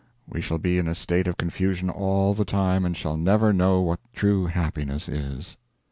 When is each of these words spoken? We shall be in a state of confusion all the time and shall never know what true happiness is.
We 0.27 0.41
shall 0.41 0.57
be 0.57 0.79
in 0.79 0.87
a 0.87 0.95
state 0.95 1.27
of 1.27 1.37
confusion 1.37 1.87
all 1.91 2.33
the 2.33 2.43
time 2.43 2.85
and 2.85 2.97
shall 2.97 3.15
never 3.17 3.53
know 3.53 3.83
what 3.83 3.99
true 4.13 4.47
happiness 4.47 5.07
is. 5.07 5.57